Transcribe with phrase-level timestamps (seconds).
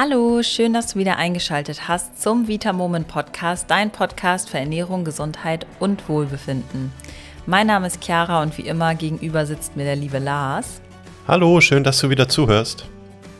[0.00, 5.04] Hallo, schön, dass du wieder eingeschaltet hast zum Vita Moment Podcast, dein Podcast für Ernährung,
[5.04, 6.92] Gesundheit und Wohlbefinden.
[7.46, 10.80] Mein Name ist Chiara und wie immer gegenüber sitzt mir der liebe Lars.
[11.26, 12.86] Hallo, schön, dass du wieder zuhörst.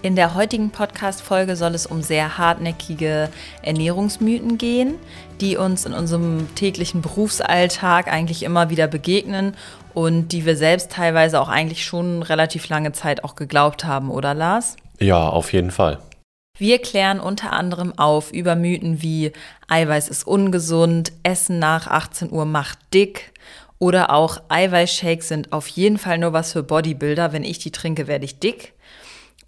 [0.02, 3.29] In der heutigen Podcast-Folge soll es um sehr hartnäckige
[3.62, 4.95] Ernährungsmythen gehen,
[5.40, 9.54] die uns in unserem täglichen Berufsalltag eigentlich immer wieder begegnen
[9.95, 14.34] und die wir selbst teilweise auch eigentlich schon relativ lange Zeit auch geglaubt haben, oder
[14.34, 14.75] Lars?
[14.98, 15.98] Ja, auf jeden Fall.
[16.58, 19.32] Wir klären unter anderem auf über Mythen wie
[19.68, 23.32] Eiweiß ist ungesund, Essen nach 18 Uhr macht dick
[23.79, 27.32] oder auch Eiweißshakes sind auf jeden Fall nur was für Bodybuilder.
[27.32, 28.75] Wenn ich die trinke, werde ich dick.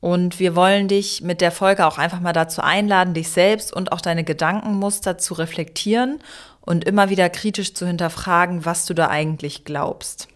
[0.01, 3.93] Und wir wollen dich mit der Folge auch einfach mal dazu einladen, dich selbst und
[3.93, 6.21] auch deine Gedankenmuster zu reflektieren
[6.61, 10.29] und immer wieder kritisch zu hinterfragen, was du da eigentlich glaubst.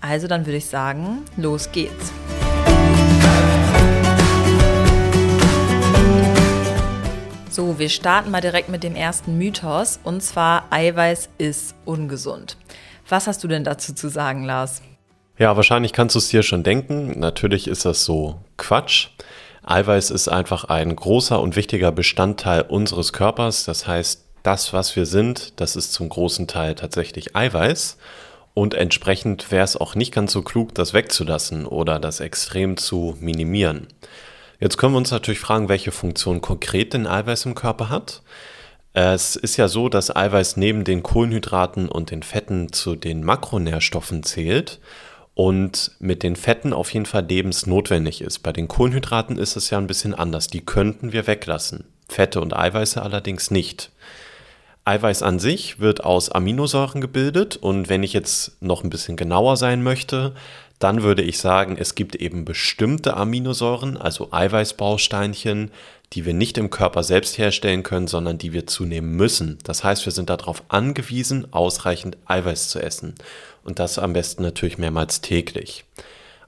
[0.00, 2.12] Also dann würde ich sagen, los geht's.
[7.52, 12.56] So, wir starten mal direkt mit dem ersten Mythos und zwar Eiweiß ist ungesund.
[13.08, 14.82] Was hast du denn dazu zu sagen, Lars?
[15.36, 17.18] Ja, wahrscheinlich kannst du es dir schon denken.
[17.18, 19.08] Natürlich ist das so Quatsch.
[19.64, 23.64] Eiweiß ist einfach ein großer und wichtiger Bestandteil unseres Körpers.
[23.64, 27.98] Das heißt, das, was wir sind, das ist zum großen Teil tatsächlich Eiweiß.
[28.54, 33.16] Und entsprechend wäre es auch nicht ganz so klug, das wegzulassen oder das extrem zu
[33.18, 33.88] minimieren.
[34.60, 38.22] Jetzt können wir uns natürlich fragen, welche Funktion konkret denn Eiweiß im Körper hat.
[38.92, 44.22] Es ist ja so, dass Eiweiß neben den Kohlenhydraten und den Fetten zu den Makronährstoffen
[44.22, 44.80] zählt
[45.34, 48.40] und mit den Fetten auf jeden Fall lebensnotwendig ist.
[48.40, 50.48] Bei den Kohlenhydraten ist es ja ein bisschen anders.
[50.48, 51.84] Die könnten wir weglassen.
[52.08, 53.90] Fette und Eiweiße allerdings nicht.
[54.84, 59.56] Eiweiß an sich wird aus Aminosäuren gebildet und wenn ich jetzt noch ein bisschen genauer
[59.56, 60.34] sein möchte,
[60.80, 65.70] dann würde ich sagen, es gibt eben bestimmte Aminosäuren, also Eiweißbausteinchen,
[66.14, 69.58] die wir nicht im Körper selbst herstellen können, sondern die wir zunehmen müssen.
[69.62, 73.14] Das heißt, wir sind darauf angewiesen, ausreichend Eiweiß zu essen.
[73.62, 75.84] Und das am besten natürlich mehrmals täglich.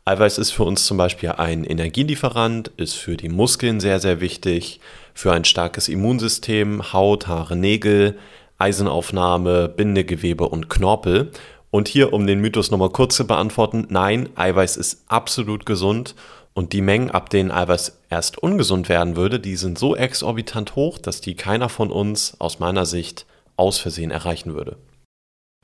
[0.07, 4.81] Eiweiß ist für uns zum Beispiel ein Energielieferant, ist für die Muskeln sehr, sehr wichtig,
[5.15, 8.19] für ein starkes Immunsystem, Haut, Haare, Nägel,
[8.59, 11.31] Eisenaufnahme, Bindegewebe und Knorpel.
[11.73, 16.15] Und hier, um den Mythos nochmal kurz zu beantworten, nein, Eiweiß ist absolut gesund
[16.53, 20.99] und die Mengen, ab denen Eiweiß erst ungesund werden würde, die sind so exorbitant hoch,
[20.99, 23.25] dass die keiner von uns aus meiner Sicht
[23.57, 24.77] aus Versehen erreichen würde.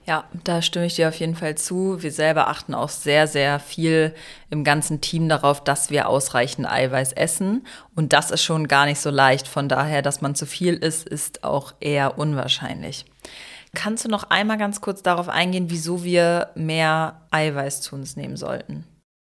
[0.06, 2.02] Ja, da stimme ich dir auf jeden Fall zu.
[2.02, 4.14] Wir selber achten auch sehr, sehr viel
[4.48, 7.66] im ganzen Team darauf, dass wir ausreichend Eiweiß essen.
[7.94, 9.46] Und das ist schon gar nicht so leicht.
[9.46, 13.04] Von daher, dass man zu viel isst, ist auch eher unwahrscheinlich.
[13.74, 18.36] Kannst du noch einmal ganz kurz darauf eingehen, wieso wir mehr Eiweiß zu uns nehmen
[18.36, 18.84] sollten?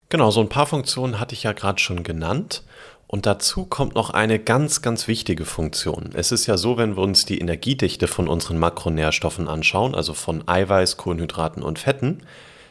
[0.10, 2.64] Genau, so ein paar Funktionen hatte ich ja gerade schon genannt.
[3.08, 6.10] Und dazu kommt noch eine ganz, ganz wichtige Funktion.
[6.14, 10.48] Es ist ja so, wenn wir uns die Energiedichte von unseren Makronährstoffen anschauen, also von
[10.48, 12.24] Eiweiß, Kohlenhydraten und Fetten,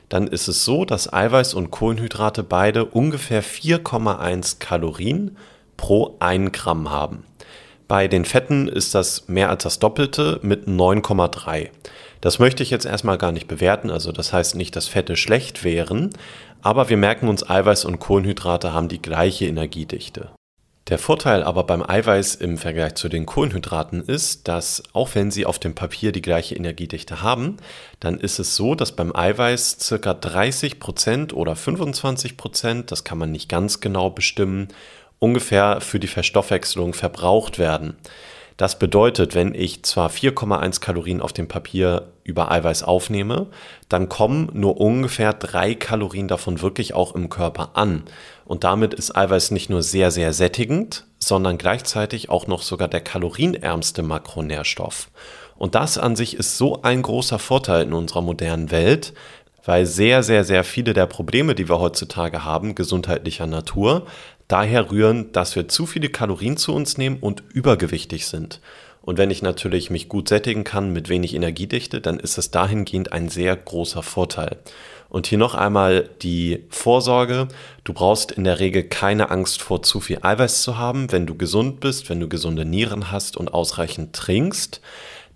[0.08, 5.36] dann ist es so, dass Eiweiß und Kohlenhydrate beide ungefähr 4,1 Kalorien
[5.76, 7.24] pro 1 Gramm haben.
[7.87, 11.69] Bei den Fetten ist das mehr als das Doppelte mit 9,3.
[12.22, 15.65] Das möchte ich jetzt erstmal gar nicht bewerten, also das heißt nicht, dass Fette schlecht
[15.65, 16.11] wären,
[16.62, 20.31] aber wir merken uns, Eiweiß und Kohlenhydrate haben die gleiche Energiedichte.
[20.89, 25.47] Der Vorteil aber beim Eiweiß im Vergleich zu den Kohlenhydraten ist, dass auch wenn sie
[25.47, 27.56] auf dem Papier die gleiche Energiedichte haben,
[28.01, 33.49] dann ist es so, dass beim Eiweiß circa 30% oder 25%, das kann man nicht
[33.49, 34.69] ganz genau bestimmen,
[35.24, 37.96] ungefähr für die Verstoffwechslung verbraucht werden.
[38.58, 43.48] Das bedeutet, wenn ich zwar 4,1 Kalorien auf dem Papier über Eiweiß aufnehme,
[43.88, 48.04] dann kommen nur ungefähr 3 Kalorien davon wirklich auch im Körper an.
[48.44, 53.00] Und damit ist Eiweiß nicht nur sehr, sehr sättigend, sondern gleichzeitig auch noch sogar der
[53.00, 55.08] kalorienärmste Makronährstoff.
[55.56, 59.14] Und das an sich ist so ein großer Vorteil in unserer modernen Welt,
[59.64, 64.06] weil sehr, sehr, sehr viele der Probleme, die wir heutzutage haben, gesundheitlicher Natur,
[64.49, 68.60] daher rühren, dass wir zu viele Kalorien zu uns nehmen und übergewichtig sind.
[69.01, 73.13] Und wenn ich natürlich mich gut sättigen kann mit wenig Energiedichte, dann ist es dahingehend
[73.13, 74.57] ein sehr großer Vorteil.
[75.10, 77.48] Und hier noch einmal die Vorsorge.
[77.84, 81.36] Du brauchst in der Regel keine Angst vor zu viel Eiweiß zu haben, wenn du
[81.36, 84.80] gesund bist, wenn du gesunde Nieren hast und ausreichend trinkst.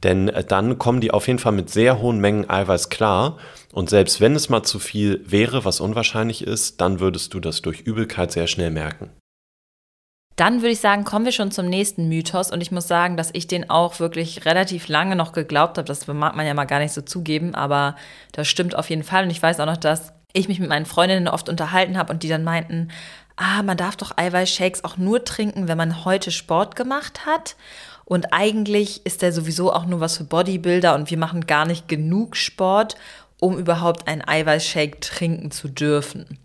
[0.02, 3.38] Denn äh, dann kommen die auf jeden Fall mit sehr hohen Mengen Eiweiß klar.
[3.72, 7.62] Und selbst wenn es mal zu viel wäre, was unwahrscheinlich ist, dann würdest du das
[7.62, 9.10] durch Übelkeit sehr schnell merken.
[10.36, 12.52] Dann würde ich sagen, kommen wir schon zum nächsten Mythos.
[12.52, 15.86] Und ich muss sagen, dass ich den auch wirklich relativ lange noch geglaubt habe.
[15.86, 17.96] Das mag man ja mal gar nicht so zugeben, aber
[18.30, 19.24] das stimmt auf jeden Fall.
[19.24, 22.22] Und ich weiß auch noch, dass ich mich mit meinen Freundinnen oft unterhalten habe und
[22.22, 22.92] die dann meinten,
[23.34, 27.56] ah, man darf doch Eiweißshakes auch nur trinken, wenn man heute Sport gemacht hat.
[28.08, 31.88] Und eigentlich ist der sowieso auch nur was für Bodybuilder und wir machen gar nicht
[31.88, 32.96] genug Sport,
[33.38, 36.38] um überhaupt einen Eiweißshake trinken zu dürfen.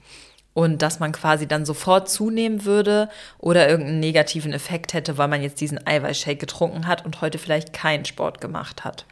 [0.54, 3.08] Und dass man quasi dann sofort zunehmen würde
[3.40, 7.72] oder irgendeinen negativen Effekt hätte, weil man jetzt diesen Eiweißshake getrunken hat und heute vielleicht
[7.72, 9.06] keinen Sport gemacht hat.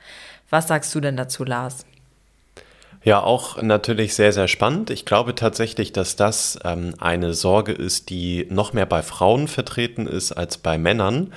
[0.50, 1.86] Was sagst du denn dazu, Lars?
[3.02, 4.90] Ja, auch natürlich sehr, sehr spannend.
[4.90, 10.06] Ich glaube tatsächlich, dass das ähm, eine Sorge ist, die noch mehr bei Frauen vertreten
[10.06, 11.32] ist als bei Männern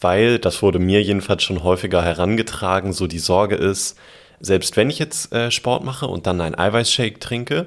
[0.00, 3.96] weil, das wurde mir jedenfalls schon häufiger herangetragen, so die Sorge ist,
[4.40, 7.66] selbst wenn ich jetzt äh, Sport mache und dann einen Eiweißshake trinke,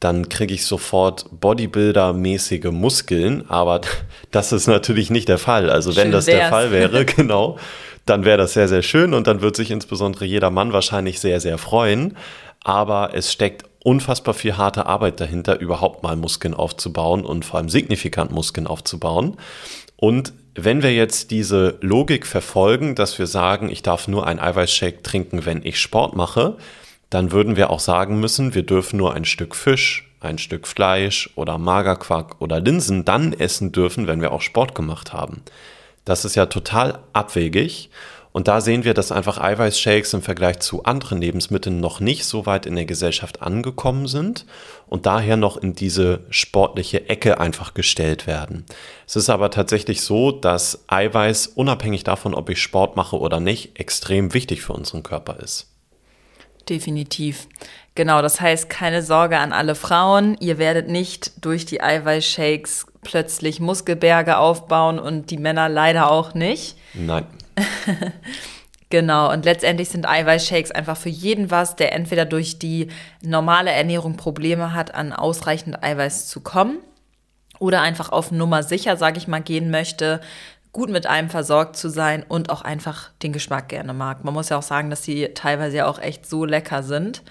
[0.00, 3.80] dann kriege ich sofort Bodybuilder-mäßige Muskeln, aber
[4.30, 5.70] das ist natürlich nicht der Fall.
[5.70, 6.38] Also wenn schön das wär's.
[6.38, 7.58] der Fall wäre, genau,
[8.06, 11.40] dann wäre das sehr, sehr schön und dann wird sich insbesondere jeder Mann wahrscheinlich sehr,
[11.40, 12.16] sehr freuen.
[12.62, 17.68] Aber es steckt unfassbar viel harte Arbeit dahinter, überhaupt mal Muskeln aufzubauen und vor allem
[17.68, 19.36] signifikant Muskeln aufzubauen.
[19.96, 25.02] Und wenn wir jetzt diese Logik verfolgen, dass wir sagen, ich darf nur einen Eiweißshake
[25.02, 26.56] trinken, wenn ich Sport mache,
[27.10, 31.30] dann würden wir auch sagen müssen, wir dürfen nur ein Stück Fisch, ein Stück Fleisch
[31.34, 35.42] oder Magerquark oder Linsen dann essen dürfen, wenn wir auch Sport gemacht haben.
[36.04, 37.90] Das ist ja total abwegig
[38.34, 42.46] und da sehen wir, dass einfach Eiweißshakes im Vergleich zu anderen Lebensmitteln noch nicht so
[42.46, 44.44] weit in der Gesellschaft angekommen sind
[44.88, 48.66] und daher noch in diese sportliche Ecke einfach gestellt werden.
[49.06, 53.78] Es ist aber tatsächlich so, dass Eiweiß, unabhängig davon, ob ich Sport mache oder nicht,
[53.78, 55.68] extrem wichtig für unseren Körper ist.
[56.68, 57.46] Definitiv.
[57.94, 60.36] Genau, das heißt, keine Sorge an alle Frauen.
[60.40, 66.76] Ihr werdet nicht durch die Eiweißshakes plötzlich Muskelberge aufbauen und die Männer leider auch nicht.
[66.94, 67.26] Nein.
[68.94, 72.92] Genau, und letztendlich sind Eiweißshakes einfach für jeden was, der entweder durch die
[73.22, 76.78] normale Ernährung Probleme hat, an ausreichend Eiweiß zu kommen
[77.58, 80.20] oder einfach auf Nummer sicher, sage ich mal, gehen möchte,
[80.70, 84.22] gut mit einem versorgt zu sein und auch einfach den Geschmack gerne mag.
[84.22, 87.22] Man muss ja auch sagen, dass sie teilweise ja auch echt so lecker sind.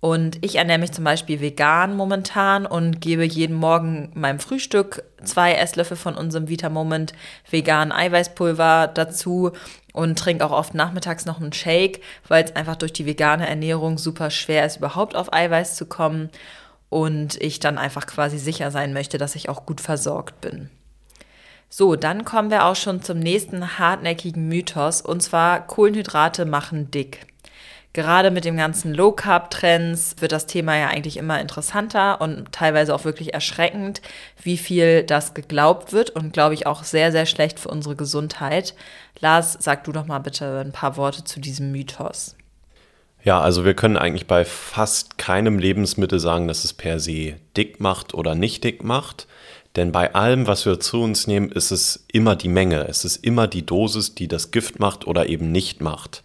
[0.00, 5.52] Und ich ernähre mich zum Beispiel vegan momentan und gebe jeden Morgen meinem Frühstück zwei
[5.52, 7.12] Esslöffel von unserem Vitamoment
[7.50, 9.52] veganen Eiweißpulver dazu
[9.92, 13.98] und trinke auch oft nachmittags noch einen Shake, weil es einfach durch die vegane Ernährung
[13.98, 16.30] super schwer ist, überhaupt auf Eiweiß zu kommen
[16.88, 20.70] und ich dann einfach quasi sicher sein möchte, dass ich auch gut versorgt bin.
[21.68, 27.29] So, dann kommen wir auch schon zum nächsten hartnäckigen Mythos und zwar Kohlenhydrate machen dick.
[27.92, 32.52] Gerade mit dem ganzen Low Carb Trends wird das Thema ja eigentlich immer interessanter und
[32.52, 34.00] teilweise auch wirklich erschreckend,
[34.40, 38.74] wie viel das geglaubt wird und glaube ich auch sehr sehr schlecht für unsere Gesundheit.
[39.18, 42.36] Lars, sag du doch mal bitte ein paar Worte zu diesem Mythos.
[43.24, 47.80] Ja, also wir können eigentlich bei fast keinem Lebensmittel sagen, dass es per se dick
[47.80, 49.26] macht oder nicht dick macht.
[49.76, 52.88] Denn bei allem, was wir zu uns nehmen, ist es immer die Menge.
[52.88, 56.22] Es ist immer die Dosis, die das Gift macht oder eben nicht macht.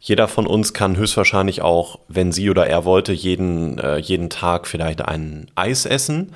[0.00, 4.66] Jeder von uns kann höchstwahrscheinlich auch, wenn sie oder er wollte, jeden, äh, jeden Tag
[4.66, 6.32] vielleicht ein Eis essen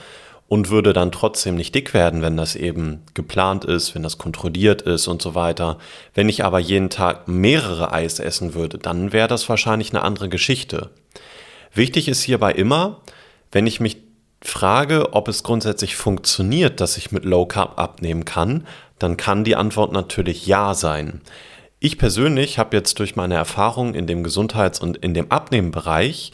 [0.49, 4.83] und würde dann trotzdem nicht dick werden, wenn das eben geplant ist, wenn das kontrolliert
[4.83, 5.79] ist und so weiter.
[6.13, 10.29] Wenn ich aber jeden Tag mehrere Eis essen würde, dann wäre das wahrscheinlich eine andere
[10.29, 10.91] Geschichte.
[11.73, 13.01] Wichtig ist hierbei immer,
[13.51, 13.97] wenn ich mich
[14.43, 18.67] frage, ob es grundsätzlich funktioniert, dass ich mit Low Carb abnehmen kann,
[18.99, 21.23] dann kann die Antwort natürlich ja sein.
[21.85, 26.33] Ich persönlich habe jetzt durch meine Erfahrung in dem Gesundheits- und in dem Abnehmenbereich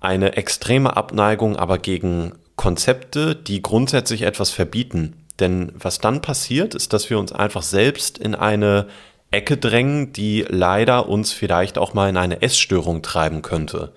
[0.00, 5.12] eine extreme Abneigung aber gegen Konzepte, die grundsätzlich etwas verbieten.
[5.38, 8.86] Denn was dann passiert, ist, dass wir uns einfach selbst in eine
[9.30, 13.92] Ecke drängen, die leider uns vielleicht auch mal in eine Essstörung treiben könnte.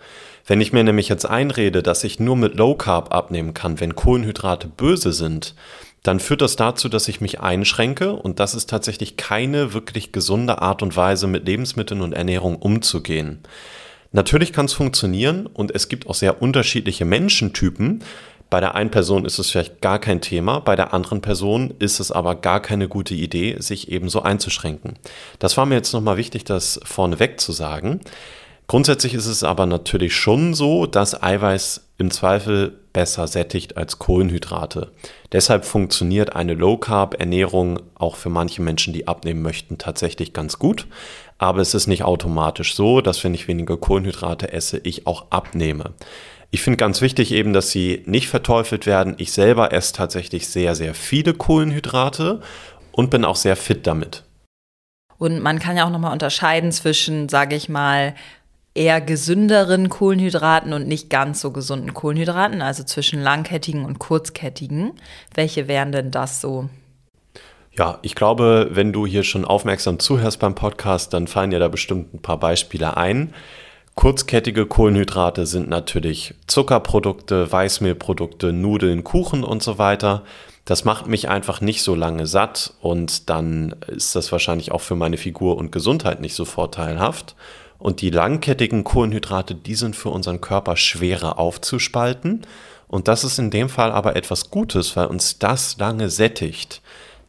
[0.46, 3.96] Wenn ich mir nämlich jetzt einrede, dass ich nur mit Low Carb abnehmen kann, wenn
[3.96, 5.56] Kohlenhydrate böse sind,
[6.04, 10.62] dann führt das dazu, dass ich mich einschränke und das ist tatsächlich keine wirklich gesunde
[10.62, 13.40] Art und Weise, mit Lebensmitteln und Ernährung umzugehen.
[14.12, 18.04] Natürlich kann es funktionieren und es gibt auch sehr unterschiedliche Menschentypen.
[18.50, 22.00] Bei der einen Person ist es vielleicht gar kein Thema, bei der anderen Person ist
[22.00, 24.98] es aber gar keine gute Idee, sich ebenso einzuschränken.
[25.38, 28.00] Das war mir jetzt nochmal wichtig, das vorneweg zu sagen.
[28.66, 34.92] Grundsätzlich ist es aber natürlich schon so, dass Eiweiß im Zweifel besser sättigt als Kohlenhydrate.
[35.32, 40.88] Deshalb funktioniert eine Low-Carb-Ernährung auch für manche Menschen, die abnehmen möchten, tatsächlich ganz gut.
[41.38, 45.94] Aber es ist nicht automatisch so, dass wenn ich weniger Kohlenhydrate esse, ich auch abnehme.
[46.52, 49.16] Ich finde ganz wichtig eben, dass sie nicht verteufelt werden.
[49.18, 52.42] Ich selber esse tatsächlich sehr, sehr viele Kohlenhydrate
[52.92, 54.24] und bin auch sehr fit damit.
[55.20, 58.16] Und man kann ja auch nochmal unterscheiden zwischen, sage ich mal,
[58.80, 64.94] eher gesünderen Kohlenhydraten und nicht ganz so gesunden Kohlenhydraten, also zwischen langkettigen und kurzkettigen.
[65.34, 66.70] Welche wären denn das so?
[67.78, 71.68] Ja, ich glaube, wenn du hier schon aufmerksam zuhörst beim Podcast, dann fallen dir da
[71.68, 73.34] bestimmt ein paar Beispiele ein.
[73.96, 80.24] Kurzkettige Kohlenhydrate sind natürlich Zuckerprodukte, Weißmehlprodukte, Nudeln, Kuchen und so weiter.
[80.64, 84.96] Das macht mich einfach nicht so lange satt und dann ist das wahrscheinlich auch für
[84.96, 87.36] meine Figur und Gesundheit nicht so vorteilhaft.
[87.80, 92.46] Und die langkettigen Kohlenhydrate, die sind für unseren Körper schwerer aufzuspalten.
[92.88, 96.82] Und das ist in dem Fall aber etwas Gutes, weil uns das lange sättigt.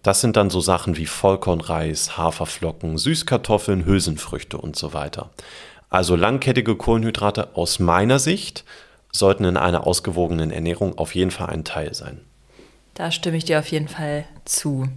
[0.02, 5.30] Das sind dann so Sachen wie Vollkornreis, Haferflocken, Süßkartoffeln, Hülsenfrüchte und so weiter.
[5.88, 8.64] Also langkettige Kohlenhydrate aus meiner Sicht
[9.12, 12.20] sollten in einer ausgewogenen Ernährung auf jeden Fall ein Teil sein.
[12.94, 14.88] Da stimme ich dir auf jeden Fall zu.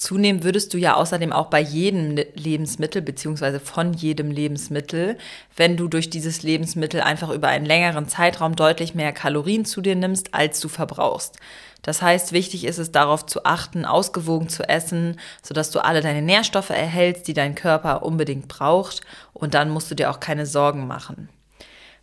[0.00, 5.18] Zunehmend würdest du ja außerdem auch bei jedem Lebensmittel beziehungsweise von jedem Lebensmittel,
[5.56, 9.94] wenn du durch dieses Lebensmittel einfach über einen längeren Zeitraum deutlich mehr Kalorien zu dir
[9.96, 11.36] nimmst, als du verbrauchst.
[11.82, 16.22] Das heißt, wichtig ist es darauf zu achten, ausgewogen zu essen, sodass du alle deine
[16.22, 19.02] Nährstoffe erhältst, die dein Körper unbedingt braucht
[19.34, 21.28] und dann musst du dir auch keine Sorgen machen.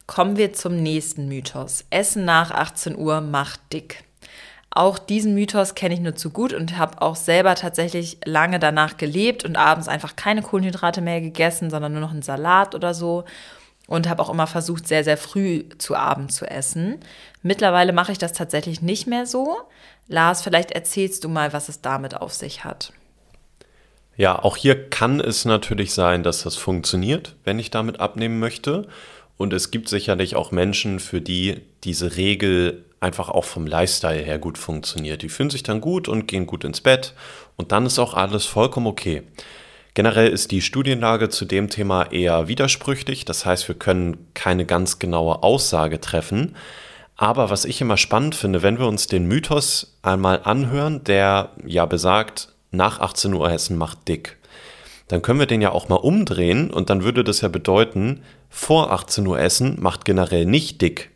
[0.05, 1.83] Kommen wir zum nächsten Mythos.
[1.89, 4.03] Essen nach 18 Uhr macht dick.
[4.77, 8.97] Auch diesen Mythos kenne ich nur zu gut und habe auch selber tatsächlich lange danach
[8.97, 13.25] gelebt und abends einfach keine Kohlenhydrate mehr gegessen, sondern nur noch einen Salat oder so
[13.87, 16.99] und habe auch immer versucht, sehr, sehr früh zu Abend zu essen.
[17.41, 19.57] Mittlerweile mache ich das tatsächlich nicht mehr so.
[20.07, 22.93] Lars, vielleicht erzählst du mal, was es damit auf sich hat.
[24.15, 28.87] Ja, auch hier kann es natürlich sein, dass das funktioniert, wenn ich damit abnehmen möchte.
[29.37, 34.39] Und es gibt sicherlich auch Menschen, für die diese Regel einfach auch vom Lifestyle her
[34.39, 35.21] gut funktioniert.
[35.21, 37.13] Die fühlen sich dann gut und gehen gut ins Bett
[37.55, 39.23] und dann ist auch alles vollkommen okay.
[39.93, 44.99] Generell ist die Studienlage zu dem Thema eher widersprüchlich, das heißt, wir können keine ganz
[44.99, 46.55] genaue Aussage treffen.
[47.15, 51.87] Aber was ich immer spannend finde, wenn wir uns den Mythos einmal anhören, der ja
[51.87, 54.37] besagt, nach 18 Uhr essen macht dick,
[55.07, 58.91] dann können wir den ja auch mal umdrehen und dann würde das ja bedeuten, vor
[58.91, 61.09] 18 Uhr essen macht generell nicht dick.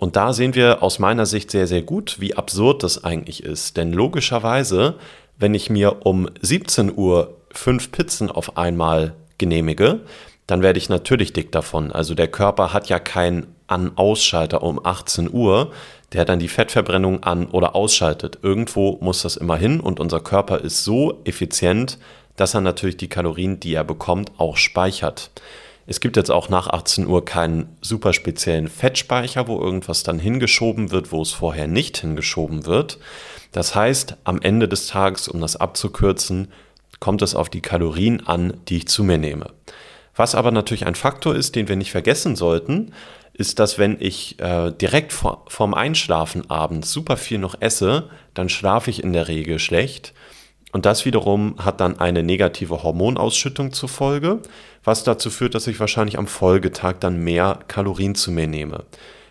[0.00, 3.76] Und da sehen wir aus meiner Sicht sehr, sehr gut, wie absurd das eigentlich ist.
[3.76, 4.94] Denn logischerweise,
[5.36, 10.00] wenn ich mir um 17 Uhr fünf Pizzen auf einmal genehmige,
[10.46, 11.92] dann werde ich natürlich dick davon.
[11.92, 15.70] Also der Körper hat ja keinen An-Ausschalter um 18 Uhr,
[16.14, 18.38] der dann die Fettverbrennung an- oder ausschaltet.
[18.42, 21.98] Irgendwo muss das immer hin und unser Körper ist so effizient,
[22.36, 25.30] dass er natürlich die Kalorien, die er bekommt, auch speichert.
[25.90, 30.92] Es gibt jetzt auch nach 18 Uhr keinen super speziellen Fettspeicher, wo irgendwas dann hingeschoben
[30.92, 33.00] wird, wo es vorher nicht hingeschoben wird.
[33.50, 36.52] Das heißt, am Ende des Tages, um das abzukürzen,
[37.00, 39.50] kommt es auf die Kalorien an, die ich zu mir nehme.
[40.14, 42.92] Was aber natürlich ein Faktor ist, den wir nicht vergessen sollten,
[43.32, 48.48] ist, dass wenn ich äh, direkt vor, vorm Einschlafen abends super viel noch esse, dann
[48.48, 50.14] schlafe ich in der Regel schlecht.
[50.72, 54.40] Und das wiederum hat dann eine negative Hormonausschüttung zur Folge,
[54.84, 58.84] was dazu führt, dass ich wahrscheinlich am Folgetag dann mehr Kalorien zu mir nehme.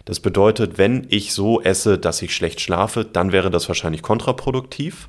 [0.05, 5.08] Das bedeutet, wenn ich so esse, dass ich schlecht schlafe, dann wäre das wahrscheinlich kontraproduktiv.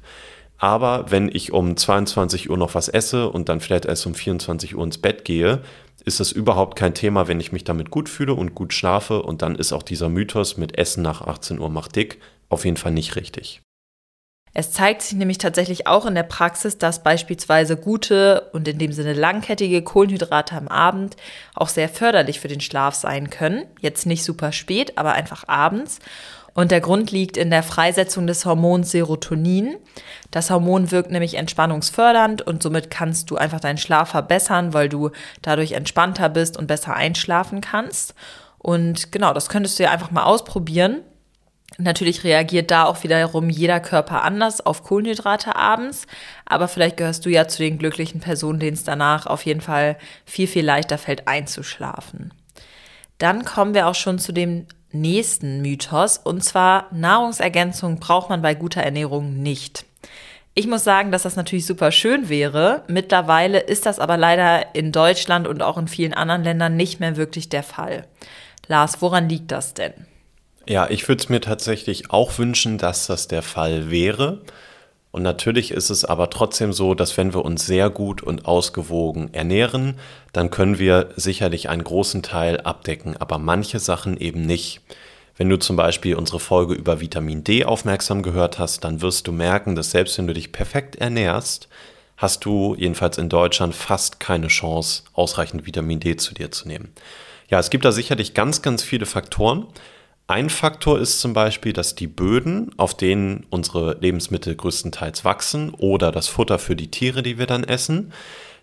[0.59, 4.77] Aber wenn ich um 22 Uhr noch was esse und dann vielleicht erst um 24
[4.77, 5.63] Uhr ins Bett gehe,
[6.05, 9.23] ist das überhaupt kein Thema, wenn ich mich damit gut fühle und gut schlafe.
[9.23, 12.19] Und dann ist auch dieser Mythos mit Essen nach 18 Uhr macht dick
[12.51, 13.63] auf jeden Fall nicht richtig.
[14.53, 18.93] Es zeigt sich nämlich tatsächlich auch in der Praxis, dass beispielsweise gute und in dem
[18.93, 21.17] Sinne langkettige Kohlenhydrate am Abend
[21.55, 23.65] auch sehr förderlich für den Schlaf sein können.
[23.81, 26.01] Jetzt nicht super spät, aber einfach abends.
[26.53, 29.77] Und der Grund liegt in der Freisetzung des Hormons Serotonin.
[30.33, 35.11] Das Hormon wirkt nämlich entspannungsfördernd und somit kannst du einfach deinen Schlaf verbessern, weil du
[35.43, 38.15] dadurch entspannter bist und besser einschlafen kannst.
[38.59, 41.03] Und genau, das könntest du ja einfach mal ausprobieren.
[41.81, 46.07] Natürlich reagiert da auch wiederum jeder Körper anders auf Kohlenhydrate abends,
[46.45, 49.97] aber vielleicht gehörst du ja zu den glücklichen Personen, denen es danach auf jeden Fall
[50.27, 52.35] viel, viel leichter fällt einzuschlafen.
[53.19, 58.55] Dann kommen wir auch schon zu dem nächsten Mythos, und zwar Nahrungsergänzung braucht man bei
[58.55, 59.87] guter Ernährung nicht.
[60.55, 62.83] Ich muss sagen, dass das natürlich super schön wäre.
[62.89, 67.17] Mittlerweile ist das aber leider in Deutschland und auch in vielen anderen Ländern nicht mehr
[67.17, 68.07] wirklich der Fall.
[68.67, 69.95] Lars, woran liegt das denn?
[70.67, 74.41] Ja, ich würde es mir tatsächlich auch wünschen, dass das der Fall wäre.
[75.13, 79.35] Und natürlich ist es aber trotzdem so, dass wenn wir uns sehr gut und ausgewogen
[79.35, 79.99] ernähren,
[80.33, 84.81] dann können wir sicherlich einen großen Teil abdecken, aber manche Sachen eben nicht.
[85.37, 89.33] Wenn du zum Beispiel unsere Folge über Vitamin D aufmerksam gehört hast, dann wirst du
[89.33, 91.69] merken, dass selbst wenn du dich perfekt ernährst,
[92.17, 96.93] hast du jedenfalls in Deutschland fast keine Chance, ausreichend Vitamin D zu dir zu nehmen.
[97.49, 99.67] Ja, es gibt da sicherlich ganz, ganz viele Faktoren.
[100.31, 106.13] Ein Faktor ist zum Beispiel, dass die Böden, auf denen unsere Lebensmittel größtenteils wachsen oder
[106.13, 108.13] das Futter für die Tiere, die wir dann essen,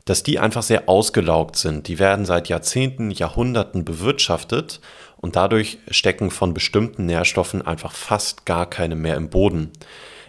[0.06, 1.90] dass die einfach sehr ausgelaugt sind.
[1.90, 4.80] Die werden seit Jahrzehnten, Jahrhunderten bewirtschaftet
[5.18, 9.72] und dadurch stecken von bestimmten Nährstoffen einfach fast gar keine mehr im Boden.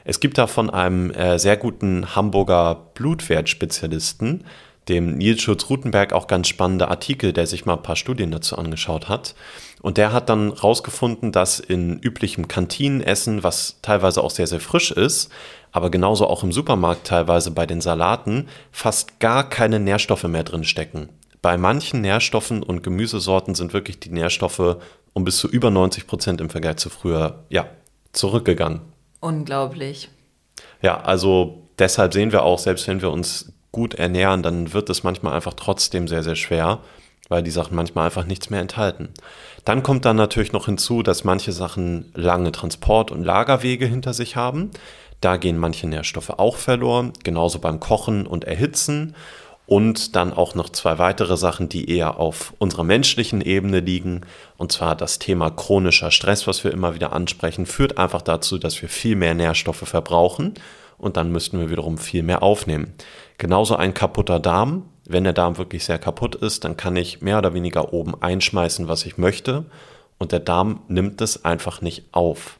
[0.03, 4.43] Es gibt da von einem äh, sehr guten Hamburger Blutwertspezialisten,
[4.89, 9.09] dem Nils Schulz-Rutenberg, auch ganz spannende Artikel, der sich mal ein paar Studien dazu angeschaut
[9.09, 9.37] hat.
[9.81, 14.91] Und der hat dann rausgefunden, dass in üblichem Kantinenessen, was teilweise auch sehr, sehr frisch
[14.91, 15.31] ist,
[15.71, 20.65] aber genauso auch im Supermarkt teilweise bei den Salaten, fast gar keine Nährstoffe mehr drin
[20.65, 21.11] stecken.
[21.43, 24.79] Bei manchen Nährstoffen und Gemüsesorten sind wirklich die Nährstoffe
[25.19, 27.67] um bis zu über 90 Prozent im Vergleich zu früher, ja,
[28.13, 28.83] zurückgegangen.
[29.19, 30.11] Unglaublich.
[30.81, 35.03] Ja, also deshalb sehen wir auch, selbst wenn wir uns gut ernähren, dann wird es
[35.03, 36.81] manchmal einfach trotzdem sehr, sehr schwer,
[37.29, 39.11] weil die Sachen manchmal einfach nichts mehr enthalten.
[39.65, 44.37] Dann kommt dann natürlich noch hinzu, dass manche Sachen lange Transport- und Lagerwege hinter sich
[44.37, 44.71] haben.
[45.21, 49.15] Da gehen manche Nährstoffe auch verloren, genauso beim Kochen und Erhitzen.
[49.67, 54.23] Und dann auch noch zwei weitere Sachen, die eher auf unserer menschlichen Ebene liegen.
[54.57, 58.81] Und zwar das Thema chronischer Stress, was wir immer wieder ansprechen, führt einfach dazu, dass
[58.81, 60.55] wir viel mehr Nährstoffe verbrauchen.
[60.97, 62.95] Und dann müssten wir wiederum viel mehr aufnehmen.
[63.37, 67.39] Genauso ein kaputter Darm wenn der Darm wirklich sehr kaputt ist, dann kann ich mehr
[67.39, 69.65] oder weniger oben einschmeißen, was ich möchte.
[70.19, 72.59] Und der Darm nimmt es einfach nicht auf.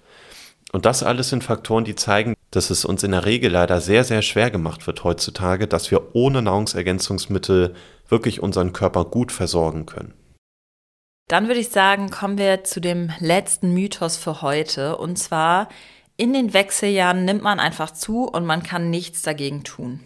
[0.73, 4.05] Und das alles sind Faktoren, die zeigen, dass es uns in der Regel leider sehr,
[4.05, 7.75] sehr schwer gemacht wird heutzutage, dass wir ohne Nahrungsergänzungsmittel
[8.09, 10.15] wirklich unseren Körper gut versorgen können.
[11.29, 14.97] Dann würde ich sagen, kommen wir zu dem letzten Mythos für heute.
[14.97, 15.69] Und zwar,
[16.17, 20.01] in den Wechseljahren nimmt man einfach zu und man kann nichts dagegen tun.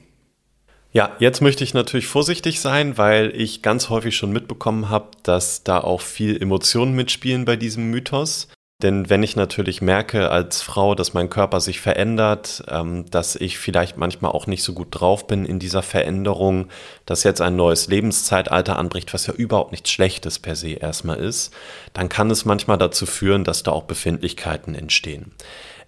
[0.94, 5.64] Ja, jetzt möchte ich natürlich vorsichtig sein, weil ich ganz häufig schon mitbekommen habe, dass
[5.64, 8.49] da auch viel Emotionen mitspielen bei diesem Mythos.
[8.82, 13.56] Denn wenn ich natürlich merke als Frau, dass mein Körper sich verändert, ähm, dass ich
[13.56, 16.66] vielleicht manchmal auch nicht so gut drauf bin in dieser Veränderung,
[17.06, 21.55] dass jetzt ein neues Lebenszeitalter anbricht, was ja überhaupt nichts Schlechtes per se erstmal ist,
[21.92, 25.33] dann kann es manchmal dazu führen, dass da auch Befindlichkeiten entstehen.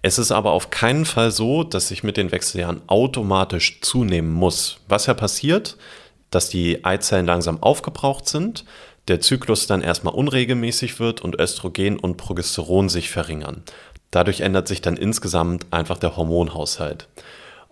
[0.05, 4.77] Es ist aber auf keinen Fall so, dass ich mit den Wechseljahren automatisch zunehmen muss.
[4.87, 5.77] Was ja passiert,
[6.29, 8.65] dass die Eizellen langsam aufgebraucht sind,
[9.07, 13.63] der Zyklus dann erstmal unregelmäßig wird und Östrogen und Progesteron sich verringern.
[14.11, 17.07] Dadurch ändert sich dann insgesamt einfach der Hormonhaushalt.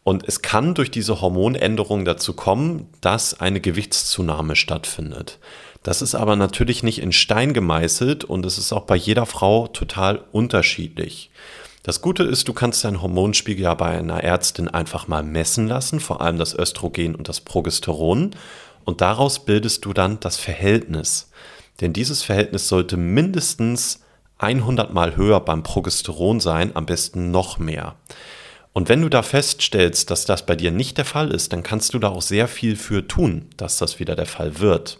[0.03, 5.37] Und es kann durch diese Hormonänderung dazu kommen, dass eine Gewichtszunahme stattfindet.
[5.83, 9.67] Das ist aber natürlich nicht in Stein gemeißelt und es ist auch bei jeder Frau
[9.67, 11.29] total unterschiedlich.
[11.83, 15.99] Das Gute ist, du kannst deinen Hormonspiegel ja bei einer Ärztin einfach mal messen lassen,
[15.99, 18.31] vor allem das Östrogen und das Progesteron.
[18.85, 21.29] Und daraus bildest du dann das Verhältnis.
[21.81, 23.99] Denn dieses Verhältnis sollte mindestens
[24.37, 27.95] 100 mal höher beim Progesteron sein, am besten noch mehr.
[28.71, 31.93] Und wenn du da feststellst, dass das bei dir nicht der Fall ist, dann kannst
[31.93, 34.99] du da auch sehr viel für tun, dass das wieder der Fall wird.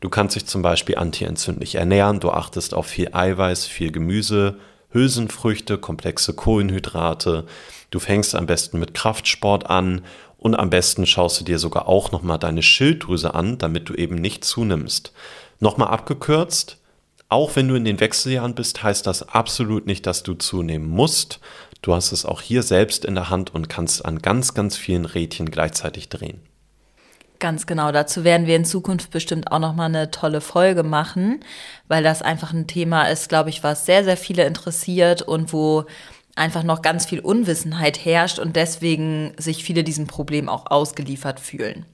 [0.00, 4.56] Du kannst dich zum Beispiel antientzündlich ernähren, du achtest auf viel Eiweiß, viel Gemüse,
[4.94, 7.44] Hülsenfrüchte, komplexe Kohlenhydrate.
[7.90, 10.02] Du fängst am besten mit Kraftsport an
[10.38, 14.14] und am besten schaust du dir sogar auch nochmal deine Schilddrüse an, damit du eben
[14.14, 15.12] nicht zunimmst.
[15.60, 16.78] Nochmal abgekürzt,
[17.28, 21.40] auch wenn du in den Wechseljahren bist, heißt das absolut nicht, dass du zunehmen musst.
[21.82, 25.04] Du hast es auch hier selbst in der Hand und kannst an ganz, ganz vielen
[25.04, 26.40] Rädchen gleichzeitig drehen.
[27.44, 31.40] Ganz genau, dazu werden wir in Zukunft bestimmt auch noch mal eine tolle Folge machen,
[31.88, 35.84] weil das einfach ein Thema ist, glaube ich, was sehr sehr viele interessiert und wo
[36.36, 41.84] einfach noch ganz viel Unwissenheit herrscht und deswegen sich viele diesem Problem auch ausgeliefert fühlen.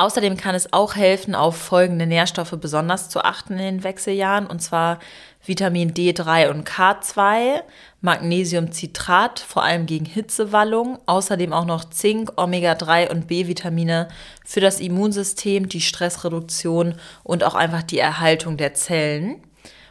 [0.00, 4.62] Außerdem kann es auch helfen, auf folgende Nährstoffe besonders zu achten in den Wechseljahren, und
[4.62, 4.98] zwar
[5.44, 7.60] Vitamin D3 und K2,
[8.00, 14.08] Magnesiumcitrat, vor allem gegen Hitzewallung, außerdem auch noch Zink, Omega-3 und B-Vitamine
[14.42, 19.42] für das Immunsystem, die Stressreduktion und auch einfach die Erhaltung der Zellen.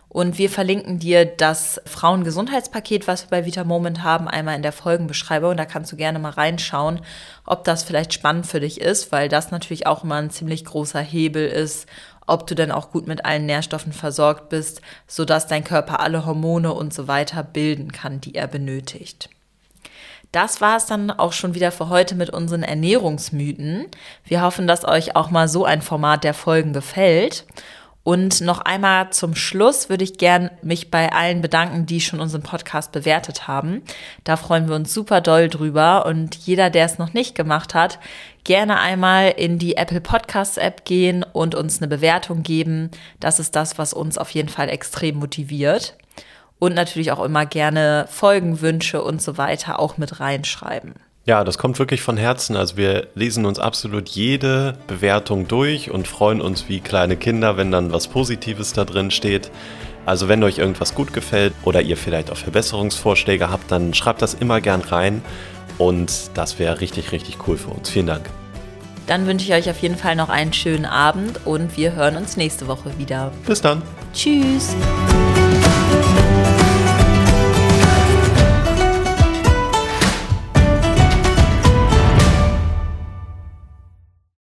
[0.09, 4.71] Und wir verlinken dir das Frauengesundheitspaket, was wir bei Vita Moment haben, einmal in der
[4.71, 5.55] Folgenbeschreibung.
[5.55, 7.01] Da kannst du gerne mal reinschauen,
[7.45, 10.99] ob das vielleicht spannend für dich ist, weil das natürlich auch immer ein ziemlich großer
[10.99, 11.87] Hebel ist,
[12.25, 16.73] ob du denn auch gut mit allen Nährstoffen versorgt bist, sodass dein Körper alle Hormone
[16.73, 19.29] und so weiter bilden kann, die er benötigt.
[20.31, 23.87] Das war es dann auch schon wieder für heute mit unseren Ernährungsmythen.
[24.25, 27.45] Wir hoffen, dass euch auch mal so ein Format der Folgen gefällt.
[28.09, 32.41] Und noch einmal zum Schluss würde ich gern mich bei allen bedanken, die schon unseren
[32.41, 33.83] Podcast bewertet haben.
[34.23, 36.07] Da freuen wir uns super doll drüber.
[36.07, 37.99] Und jeder, der es noch nicht gemacht hat,
[38.43, 42.89] gerne einmal in die Apple Podcasts App gehen und uns eine Bewertung geben.
[43.19, 45.95] Das ist das, was uns auf jeden Fall extrem motiviert.
[46.57, 50.95] Und natürlich auch immer gerne Folgenwünsche und so weiter auch mit reinschreiben.
[51.29, 52.55] Ja, das kommt wirklich von Herzen.
[52.57, 57.71] Also wir lesen uns absolut jede Bewertung durch und freuen uns wie kleine Kinder, wenn
[57.71, 59.51] dann was Positives da drin steht.
[60.07, 64.33] Also wenn euch irgendwas gut gefällt oder ihr vielleicht auch Verbesserungsvorschläge habt, dann schreibt das
[64.33, 65.21] immer gern rein
[65.77, 67.91] und das wäre richtig, richtig cool für uns.
[67.91, 68.27] Vielen Dank.
[69.05, 72.37] Dann wünsche ich euch auf jeden Fall noch einen schönen Abend und wir hören uns
[72.37, 73.31] nächste Woche wieder.
[73.45, 73.83] Bis dann.
[74.15, 74.75] Tschüss.